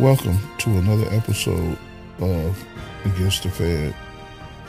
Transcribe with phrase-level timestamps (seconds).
[0.00, 1.76] Welcome to another episode
[2.20, 2.64] of
[3.04, 3.94] Against the Fed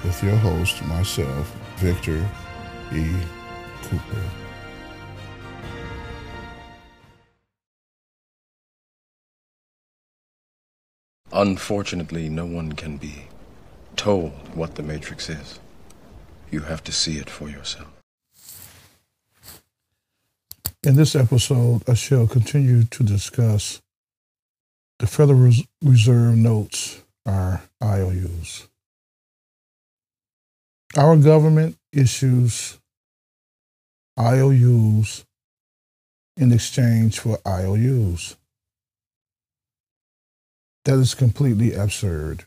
[0.04, 2.30] with your host, myself, Victor
[2.94, 3.16] E.
[3.84, 4.24] Cooper.
[11.32, 13.28] Unfortunately, no one can be
[13.96, 15.62] told what the Matrix is.
[16.52, 17.88] You have to see it for yourself.
[20.84, 23.81] In this episode, I shall continue to discuss
[25.02, 25.52] the Federal
[25.82, 28.68] Reserve notes are IOUs.
[30.96, 32.78] Our government issues
[34.20, 35.26] IOUs
[36.38, 38.36] in exchange for IOUs.
[40.86, 42.46] That is completely absurd.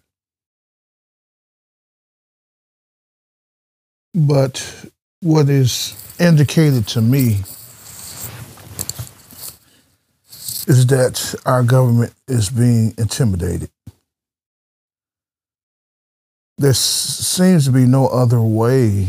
[4.14, 4.86] But
[5.20, 7.40] what is indicated to me
[10.66, 13.70] is that our government is being intimidated.
[16.56, 19.08] There seems to be no other way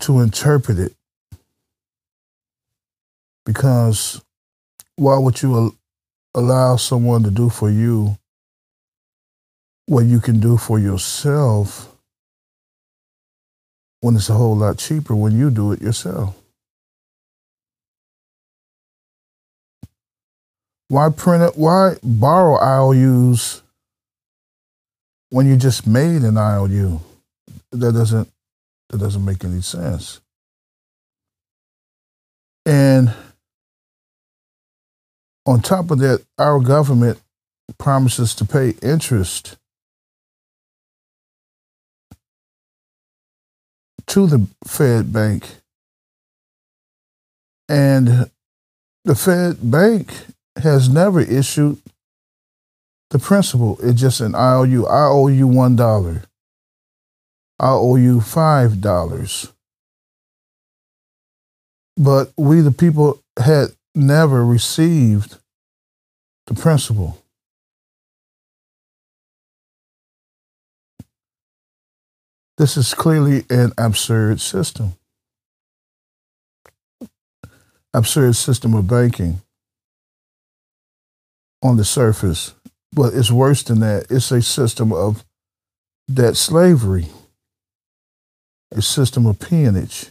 [0.00, 0.94] to interpret it
[3.46, 4.20] because
[4.96, 5.76] why would you
[6.34, 8.16] allow someone to do for you
[9.86, 11.94] what you can do for yourself
[14.00, 16.34] when it's a whole lot cheaper when you do it yourself?
[20.88, 21.56] Why print it?
[21.56, 23.62] Why borrow IOUs
[25.30, 27.00] when you just made an IOU?
[27.72, 28.28] That doesn't
[28.90, 30.20] that doesn't make any sense.
[32.66, 33.12] And
[35.46, 37.20] on top of that, our government
[37.78, 39.56] promises to pay interest
[44.06, 45.46] to the Fed Bank.
[47.68, 48.30] And
[49.04, 50.12] the Fed Bank
[50.56, 51.80] has never issued
[53.10, 53.78] the principal.
[53.82, 54.86] It's just an IOU.
[54.86, 56.22] I owe you one dollar.
[57.58, 59.52] I owe you five dollars.
[61.96, 65.36] But we, the people, had never received
[66.46, 67.18] the principal.
[72.56, 74.94] This is clearly an absurd system.
[77.92, 79.40] Absurd system of banking
[81.64, 82.54] on the surface,
[82.92, 84.06] but it's worse than that.
[84.10, 85.24] It's a system of
[86.12, 87.06] debt slavery,
[88.70, 90.10] a system of peonage.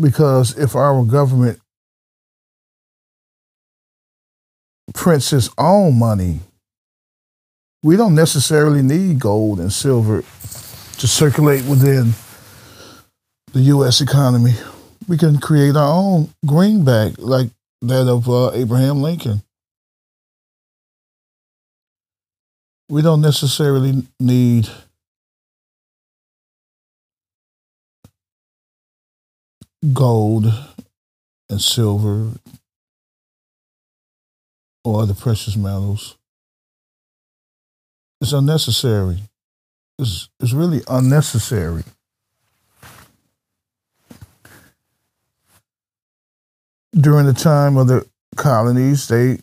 [0.00, 1.58] Because if our government
[4.94, 6.38] prints its own money,
[7.82, 12.12] we don't necessarily need gold and silver to circulate within
[13.52, 14.00] the U.S.
[14.00, 14.54] economy.
[15.08, 17.50] We can create our own greenback, like
[17.82, 19.42] that of uh, Abraham Lincoln.
[22.88, 24.68] We don't necessarily need
[29.92, 30.46] gold
[31.50, 32.32] and silver
[34.84, 36.16] or other precious metals.
[38.20, 39.18] It's unnecessary.
[39.98, 41.84] It's, it's really unnecessary.
[46.98, 49.38] During the time of the colonies, they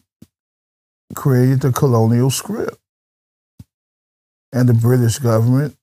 [1.14, 2.78] created the colonial script.
[4.52, 5.76] And the British government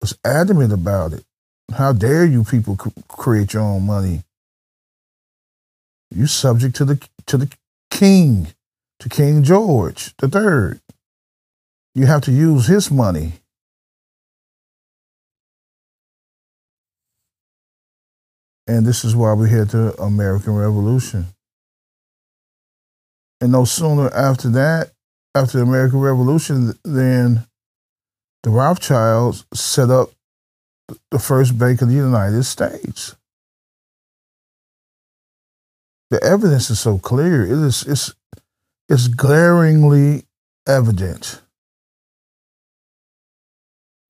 [0.00, 1.24] was adamant about it.
[1.74, 2.76] How dare you people
[3.08, 4.22] create your own money?
[6.10, 7.50] You're subject to the to the
[7.90, 8.48] king,
[9.00, 10.80] to King George the Third.
[11.94, 13.40] You have to use his money.
[18.66, 21.26] And this is why we had the American Revolution.
[23.40, 24.92] And no sooner after that,
[25.34, 27.46] after the American Revolution, than
[28.42, 30.10] the Rothschilds set up
[31.10, 33.16] the first bank of the United States.
[36.10, 37.44] The evidence is so clear.
[37.44, 38.14] It is it's,
[38.88, 40.24] it's glaringly
[40.66, 41.40] evident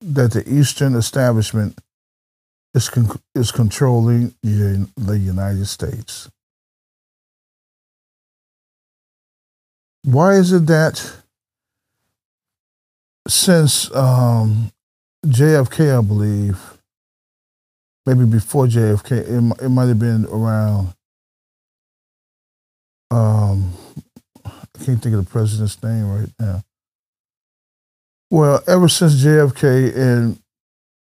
[0.01, 1.79] that the Eastern establishment
[2.75, 6.29] is, con- is controlling the United States.
[10.03, 11.13] Why is it that
[13.27, 14.71] since um,
[15.25, 16.59] JFK, I believe,
[18.05, 20.93] maybe before JFK, it, it might have been around,
[23.09, 23.73] um,
[24.45, 24.51] I
[24.83, 26.61] can't think of the president's name right now.
[28.29, 30.39] Well, ever since JFK and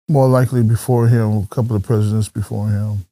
[0.08, 3.06] more likely before him, a couple of presidents before him.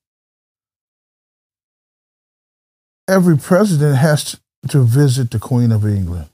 [3.10, 4.38] every president has
[4.68, 6.28] to visit the Queen of England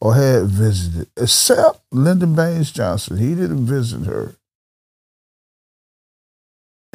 [0.00, 3.16] or had visited, except Lyndon Baines Johnson.
[3.16, 4.34] He didn't visit her.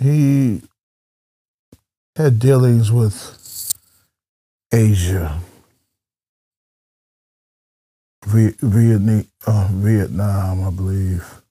[0.01, 0.61] He
[2.15, 3.39] had dealings with
[4.71, 5.39] Asia,
[8.25, 11.42] Vietnam, uh, Vietnam, I believe.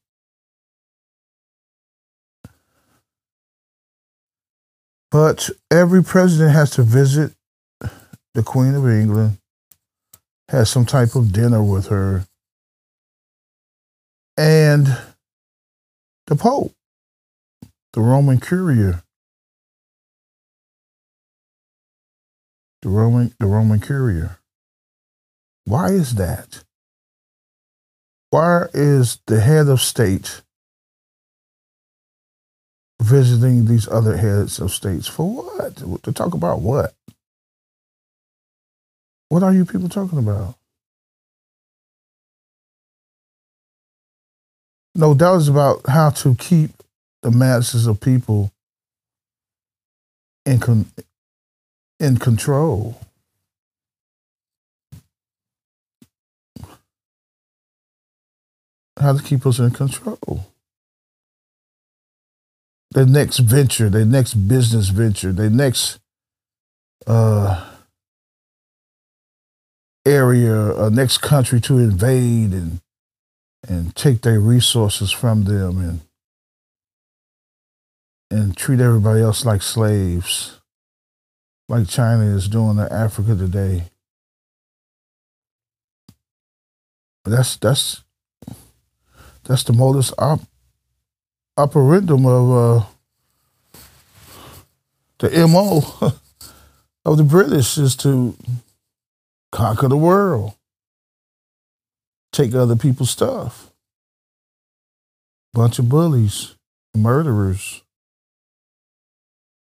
[5.13, 7.33] But every president has to visit
[8.33, 9.37] the Queen of England,
[10.49, 12.25] has some type of dinner with her,
[14.39, 14.97] and
[16.29, 16.73] the Pope,
[17.93, 19.05] the Roman Curia,
[22.81, 24.39] the Roman the Roman Curia.
[25.67, 26.65] Why is that?
[28.31, 30.41] Why is the head of state
[33.03, 36.03] visiting these other heads of states for what?
[36.05, 36.95] To talk about what?
[39.29, 40.57] What are you people talking about?
[44.95, 46.71] No doubt is about how to keep
[47.23, 48.53] the masses of people
[50.45, 50.93] in con-
[51.99, 53.01] in control.
[59.01, 60.52] How to keep us in control
[62.93, 65.99] their next venture, their next business venture, their next
[67.07, 67.71] uh,
[70.05, 72.81] area, a uh, next country to invade and
[73.69, 76.01] and take their resources from them and
[78.31, 80.61] and treat everybody else like slaves,
[81.69, 83.85] like China is doing to Africa today.
[87.25, 88.03] That's that's
[89.45, 90.41] that's the modus op
[91.59, 92.87] operandum of uh,
[95.19, 95.83] the MO
[97.05, 98.37] of the British is to
[99.51, 100.55] conquer the world,
[102.33, 103.71] take other people's stuff.
[105.53, 106.55] Bunch of bullies,
[106.97, 107.83] murderers.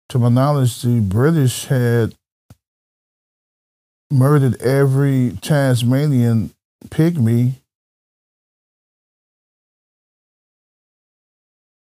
[0.08, 2.14] To my knowledge, the British had
[4.10, 6.52] murdered every Tasmanian
[6.88, 7.61] pygmy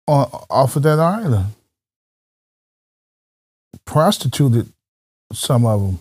[0.09, 1.53] on, off of that island.
[3.85, 4.71] Prostituted
[5.31, 5.99] some of them.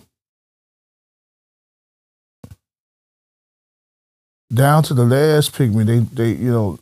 [4.53, 6.79] Down to the last pygmy, they, they you know,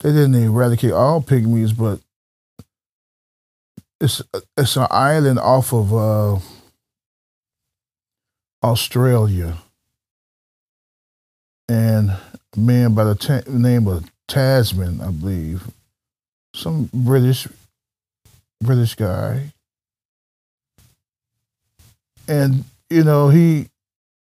[0.00, 1.98] they didn't eradicate all pygmies, but
[4.00, 4.22] it's
[4.56, 6.38] it's an island off of uh,
[8.62, 9.58] Australia,
[11.68, 15.68] and a man by the name of Tasman, I believe,
[16.58, 17.46] some British
[18.60, 19.52] British guy,
[22.26, 23.68] and you know he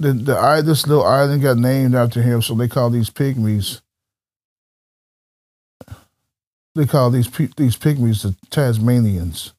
[0.00, 3.80] the the this little island got named after him, so they call these pygmies.
[6.74, 9.54] They call these these pygmies the Tasmanians,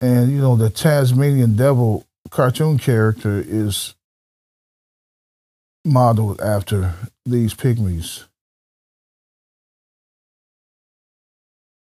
[0.00, 3.96] and you know the Tasmanian devil cartoon character is
[5.84, 6.94] modeled after
[7.26, 8.26] these pygmies.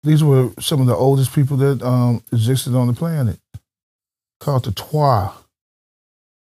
[0.03, 3.41] These were some of the oldest people that um, existed on the planet,
[4.41, 5.35] called the Twa,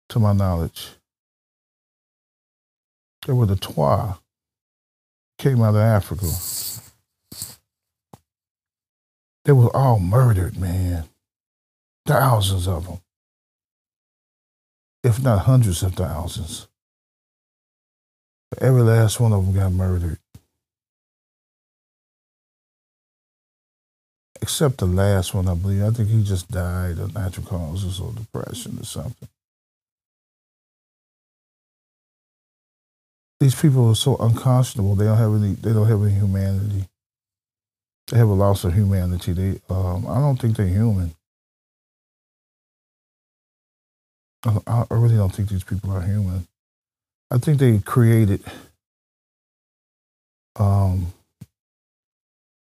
[0.10, 0.90] to my knowledge.
[3.26, 4.20] They were the Twa,
[5.38, 6.28] came out of Africa.
[9.46, 11.06] They were all murdered, man.
[12.08, 13.00] Thousands of them,
[15.04, 16.68] if not hundreds of thousands.
[18.60, 20.20] Every last one of them got murdered.
[24.42, 25.84] Except the last one, I believe.
[25.84, 29.28] I think he just died of natural causes or depression or something.
[33.40, 34.96] These people are so unconscionable.
[34.96, 35.54] They don't have any.
[35.54, 36.86] They don't have any humanity.
[38.08, 39.34] They have a loss of humanity.
[39.34, 39.60] They.
[39.70, 41.14] Um, I don't think they're human.
[44.46, 46.48] I, I really don't think these people are human.
[47.32, 48.44] I think they created
[50.56, 51.14] um,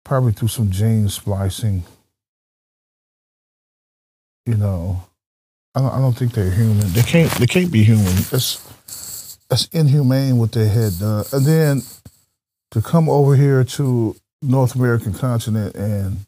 [0.05, 1.85] probably through some gene splicing.
[4.47, 5.05] You know,
[5.75, 6.93] I don't, I don't think they're human.
[6.93, 7.31] They can't.
[7.33, 8.15] They can't be human.
[8.31, 11.25] That's that's inhumane what they had done.
[11.33, 11.83] And then
[12.73, 16.27] to come over here to North American continent and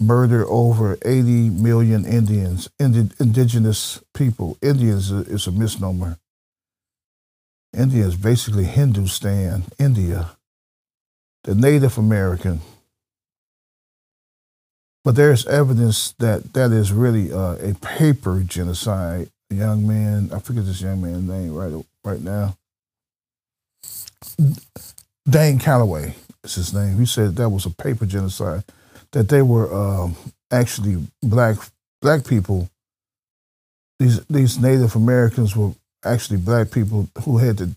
[0.00, 4.58] murder over 80 million Indians, indi- indigenous people.
[4.60, 6.18] Indians is a misnomer.
[7.76, 10.30] India is basically Hindustan, India
[11.44, 12.60] the Native American
[15.04, 19.30] But there's evidence that that is really uh, a paper genocide.
[19.50, 22.56] A young man, I forget this young man's name right right now.
[25.28, 26.98] Dane Calloway is his name.
[26.98, 28.64] He said that was a paper genocide.
[29.12, 30.16] That they were um,
[30.52, 31.56] actually black
[32.02, 32.70] black people.
[33.98, 35.72] These these Native Americans were
[36.04, 37.70] actually black people who had to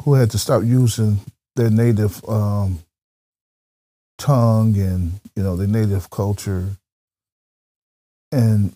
[0.00, 1.20] who had to stop using
[1.56, 2.80] their native um,
[4.18, 6.76] tongue and you know their native culture,
[8.30, 8.74] and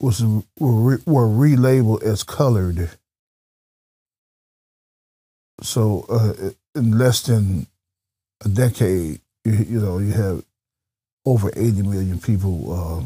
[0.00, 0.22] was
[0.58, 2.90] were, were relabeled as colored.
[5.62, 7.66] So uh, in less than
[8.44, 10.42] a decade, you, you, know you have
[11.26, 13.02] over 80 million people uh,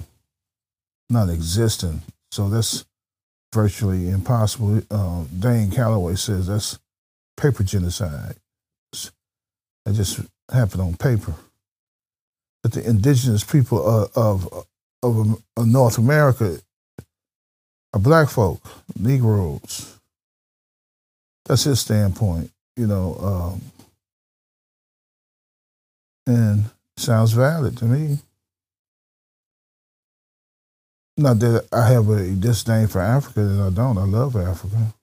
[1.10, 2.02] non-existent.
[2.30, 2.84] So that's
[3.52, 4.82] virtually impossible.
[4.90, 6.78] Uh, Dane Calloway says that's
[7.36, 8.36] paper genocide.
[8.92, 10.20] that just
[10.52, 11.34] happened on paper.
[12.62, 14.66] That the indigenous people of, of,
[15.02, 16.58] of, of North America
[17.92, 18.60] are black folk,
[18.98, 19.98] Negroes.
[21.44, 23.16] That's his standpoint, you know.
[23.20, 23.62] Um,
[26.26, 26.64] and
[26.96, 28.18] sounds valid to me.
[31.16, 33.98] Not that I have a disdain for Africa, that I don't.
[33.98, 34.94] I love Africa.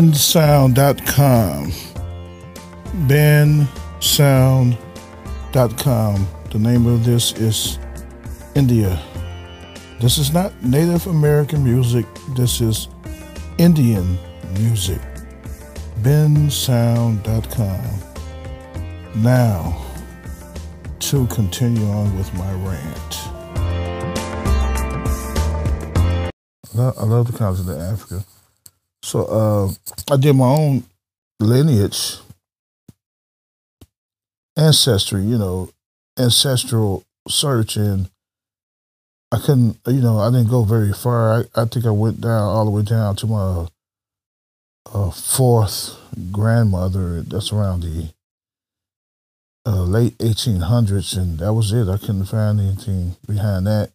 [0.00, 1.70] bensound.com.
[3.06, 3.68] bensound.com.
[6.50, 7.78] The name of this is
[8.54, 8.98] India.
[10.00, 12.06] This is not Native American music.
[12.34, 12.88] This is
[13.58, 14.18] Indian
[14.54, 15.02] music.
[16.00, 17.84] bensound.com.
[19.16, 19.84] Now,
[21.00, 23.18] to continue on with my rant.
[26.74, 28.24] I love the continent of Africa.
[29.10, 30.84] So uh, I did my own
[31.40, 32.18] lineage,
[34.56, 35.70] ancestry, you know,
[36.16, 38.08] ancestral search, and
[39.32, 41.40] I couldn't, you know, I didn't go very far.
[41.40, 43.66] I, I think I went down all the way down to my
[44.94, 45.98] uh, fourth
[46.30, 47.22] grandmother.
[47.22, 48.10] That's around the
[49.66, 51.88] uh, late 1800s, and that was it.
[51.88, 53.90] I couldn't find anything behind that.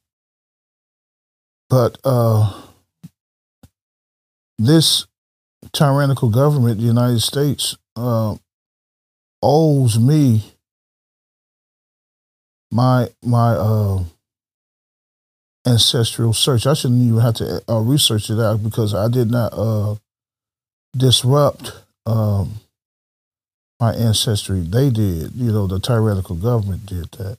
[1.70, 2.65] But uh,
[4.58, 5.06] this
[5.74, 8.36] tyrannical government, the United States, uh,
[9.42, 10.44] owes me
[12.72, 14.04] my my uh,
[15.66, 16.68] ancestral search.
[16.68, 19.96] I shouldn't even have to uh, research it out because I did not uh,
[20.96, 21.74] disrupt
[22.06, 22.56] um,
[23.80, 24.62] my ancestry.
[24.62, 25.34] They did.
[25.36, 27.38] You know, the tyrannical government did that.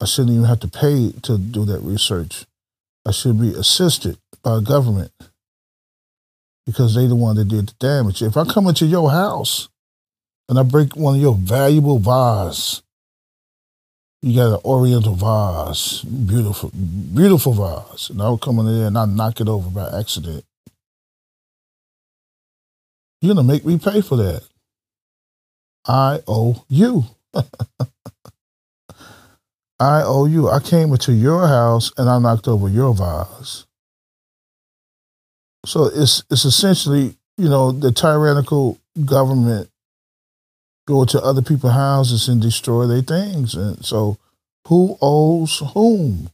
[0.00, 2.46] I shouldn't even have to pay to do that research.
[3.10, 5.10] I should be assisted by government
[6.64, 8.22] because they the one that did the damage.
[8.22, 9.68] If I come into your house
[10.48, 12.84] and I break one of your valuable vases,
[14.22, 19.06] you got an oriental vase, beautiful, beautiful vase, and I'll come in there and I
[19.06, 20.44] knock it over by accident.
[23.20, 24.44] You're gonna make me pay for that.
[25.84, 27.06] I owe you.
[29.80, 30.50] I owe you.
[30.50, 33.66] I came into your house and I knocked over your vase.
[35.64, 39.70] So it's it's essentially, you know, the tyrannical government
[40.86, 43.54] go to other people's houses and destroy their things.
[43.54, 44.18] And so
[44.68, 46.30] who owes whom?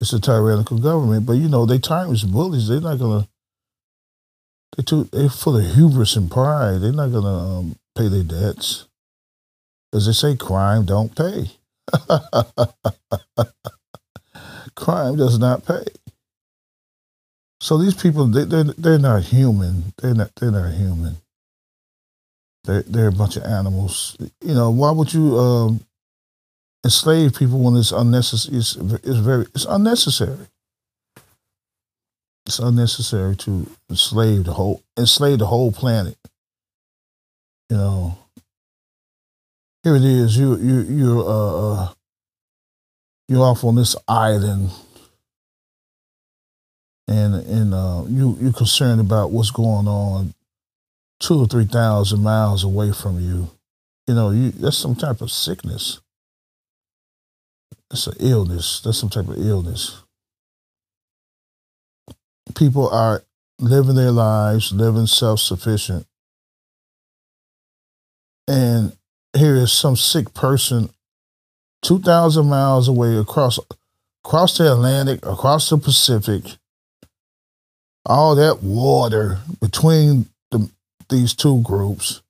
[0.00, 1.26] It's a tyrannical government.
[1.26, 2.68] But you know, they tyrants bullies.
[2.68, 3.26] They're not gonna
[4.76, 6.80] they too they're full of hubris and pride.
[6.80, 8.86] They're not gonna um, pay their debts.
[9.92, 11.57] As they say, crime don't pay.
[14.74, 15.84] crime does not pay.
[17.60, 19.92] So these people, they, they're they're not human.
[20.00, 21.16] They're not they're not human.
[22.64, 24.16] They're they're a bunch of animals.
[24.40, 25.80] You know, why would you um,
[26.84, 28.58] enslave people when it's unnecessary?
[28.58, 30.46] It's, it's very it's unnecessary.
[32.46, 36.16] It's unnecessary to enslave the whole enslave the whole planet.
[37.68, 38.18] You know,
[39.82, 40.36] here it is.
[40.36, 41.92] You you you're uh, uh
[43.28, 44.70] you're off on this island,
[47.06, 50.34] and and uh, you you're concerned about what's going on
[51.20, 53.50] two or three thousand miles away from you.
[54.06, 56.00] You know, you that's some type of sickness.
[57.90, 58.80] That's an illness.
[58.84, 60.02] That's some type of illness.
[62.54, 63.22] People are
[63.58, 66.06] living their lives, living self sufficient.
[68.46, 68.96] And
[69.36, 70.90] here is some sick person
[71.82, 73.58] 2,000 miles away across,
[74.24, 76.56] across the Atlantic, across the Pacific,
[78.04, 80.70] all that water between the,
[81.08, 82.22] these two groups.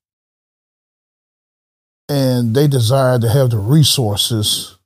[2.09, 4.77] And they desire to have the resources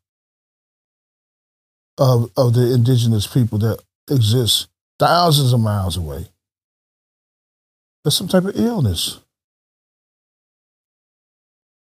[1.99, 6.27] of, of the indigenous people that exist thousands of miles away.
[8.03, 9.21] There's some type of illness.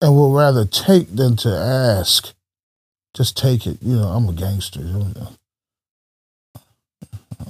[0.01, 2.33] And will rather take than to ask
[3.19, 3.79] just take it.
[3.81, 4.79] You know, I'm a gangster.
[4.79, 5.35] I'm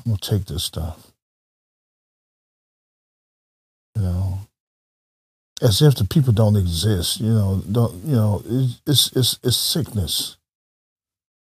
[0.03, 1.11] gonna take this stuff.
[3.95, 4.39] You know,
[5.61, 7.19] as if the people don't exist.
[7.19, 8.41] You know, don't you know?
[8.87, 10.37] It's it's it's sickness.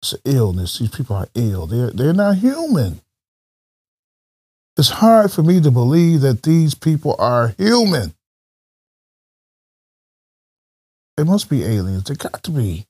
[0.03, 0.81] It's illness.
[0.81, 1.69] These people are ill.
[1.69, 3.01] They're they're not human.
[4.77, 8.16] It's hard for me to believe that these people are human.
[11.17, 12.05] They must be aliens.
[12.05, 12.87] They got to be.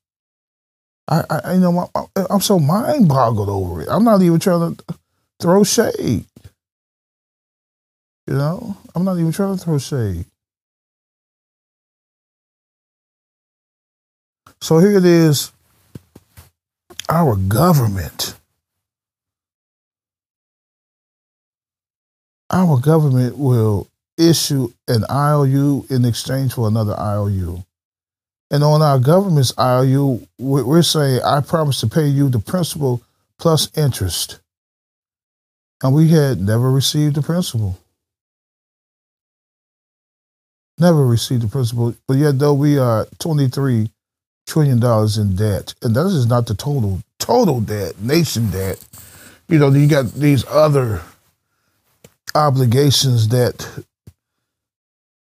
[1.08, 1.90] I, I you know,
[2.30, 3.88] I'm so mind boggled over it.
[3.90, 4.84] I'm not even trying to
[5.40, 6.24] throw shade.
[8.26, 10.26] You know, I'm not even trying to throw shade.
[14.60, 15.52] So here it is.
[17.08, 18.34] Our government.
[22.50, 27.64] Our government will issue an IOU in exchange for another IOU.
[28.50, 33.02] And on our government's IOU, we're saying, I promise to pay you the principal
[33.38, 34.38] plus interest.
[35.82, 37.78] And we had never received the principal.
[40.78, 41.94] Never received the principal.
[42.06, 43.90] But yet, though we are $23
[44.46, 48.78] trillion in debt, and that is not the total, total debt, nation debt.
[49.48, 51.02] You know, you got these other
[52.34, 53.84] obligations that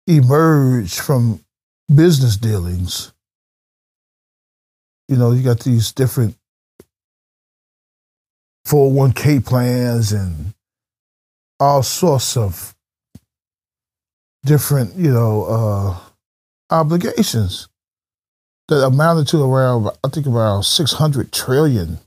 [0.05, 1.41] emerge from
[1.93, 3.13] business dealings.
[5.07, 6.35] You know, you got these different
[8.67, 10.53] 401k plans and
[11.59, 12.75] all sorts of
[14.45, 15.97] different, you know, uh,
[16.69, 17.69] obligations
[18.67, 21.99] that amounted to around, I think, around 600 trillion.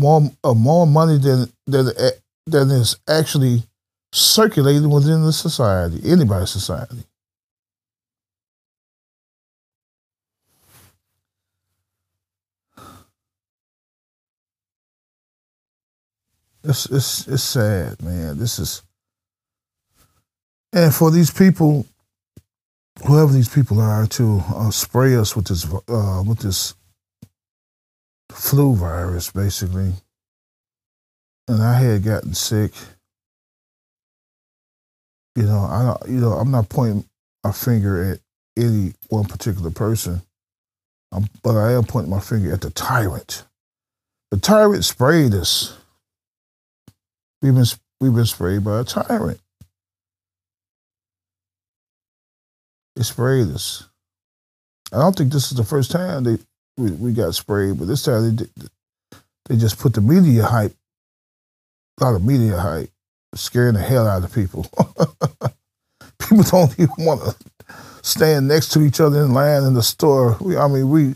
[0.00, 1.90] More, uh, more money than, than,
[2.46, 3.64] than is actually
[4.12, 7.04] circulating within the society, anybody's society.
[16.64, 18.38] It's it's it's sad, man.
[18.38, 18.82] This is
[20.72, 21.86] and for these people,
[23.06, 26.74] whoever these people are, to uh, spray us with this uh, with this
[28.30, 29.92] flu virus, basically.
[31.46, 32.72] And I had gotten sick.
[35.36, 37.04] You know, I you know I'm not pointing
[37.44, 38.20] a finger at
[38.56, 40.20] any one particular person,
[41.12, 43.44] um, but I am pointing my finger at the tyrant.
[44.30, 45.78] The tyrant sprayed us
[47.42, 47.64] We've been
[48.00, 49.40] we've been sprayed by a tyrant.
[52.96, 53.88] They sprayed us.
[54.92, 56.38] I don't think this is the first time they
[56.76, 58.46] we, we got sprayed, but this time they
[59.48, 60.74] they just put the media hype,
[62.00, 62.90] a lot of media hype,
[63.34, 64.66] scaring the hell out of people.
[66.18, 70.36] people don't even want to stand next to each other in line in the store.
[70.40, 71.14] We, I mean, we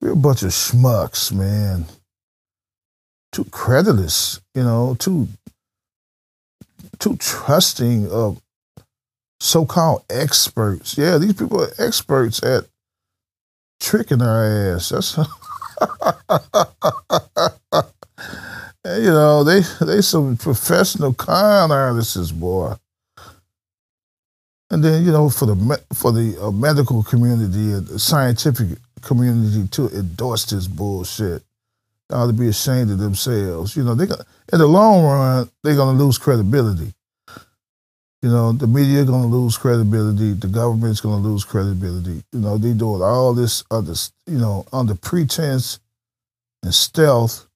[0.00, 1.86] we're a bunch of schmucks, man.
[3.30, 5.28] Too credulous, you know, too
[7.02, 8.40] too trusting of
[9.40, 10.96] so-called experts.
[10.96, 12.66] Yeah, these people are experts at
[13.80, 14.90] tricking our ass.
[14.90, 15.16] That's
[18.86, 22.74] you know they they some professional con artists, boy.
[24.70, 29.66] And then you know for the for the uh, medical community and the scientific community
[29.72, 31.42] to endorse this bullshit.
[32.12, 33.76] Ought to be ashamed of themselves.
[33.76, 36.92] You know, they in the long run, they're gonna lose credibility.
[38.22, 40.34] You know, the media gonna lose credibility.
[40.34, 42.22] The government's gonna lose credibility.
[42.32, 43.94] You know, they doing all this other,
[44.26, 45.80] you know, under pretense
[46.62, 47.46] and stealth.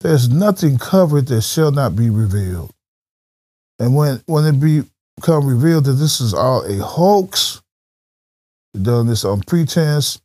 [0.00, 2.72] There's nothing covered that shall not be revealed.
[3.78, 4.84] And when when it be
[5.16, 7.60] become revealed that this is all a hoax,
[8.80, 10.20] done this on pretense,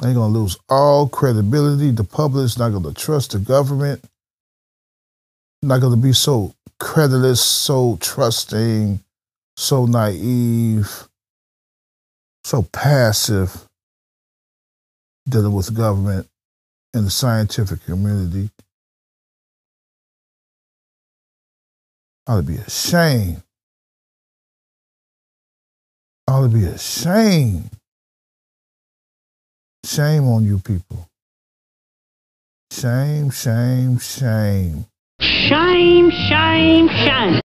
[0.00, 1.90] they're gonna lose all credibility.
[1.90, 4.04] The public's not gonna trust the government.
[5.62, 9.00] Not gonna be so credulous, so trusting,
[9.56, 11.08] so naive,
[12.44, 13.66] so passive
[15.28, 16.28] dealing with government
[16.92, 18.50] and the scientific community.
[22.26, 23.42] Ought to be ashamed.
[26.28, 27.70] Ought to be ashamed.
[29.84, 31.10] Shame on you people.
[32.70, 34.86] Shame, shame, shame.
[35.20, 37.40] Shame, shame, shame.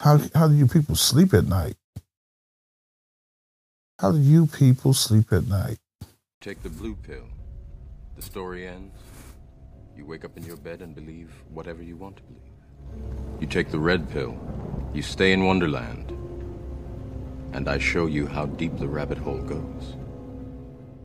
[0.00, 1.76] How how do you people sleep at night?
[3.98, 5.78] How do you people sleep at night?
[6.42, 7.26] Take the blue pill.
[8.16, 8.94] The story ends.
[9.96, 13.40] You wake up in your bed and believe whatever you want to believe.
[13.40, 14.36] You take the red pill.
[14.92, 16.12] You stay in Wonderland.
[17.54, 19.96] And I show you how deep the rabbit hole goes.